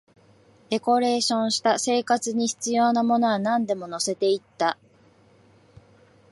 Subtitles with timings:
[0.71, 4.79] デコレーションした、生活に必要なものはなんでも乗せていった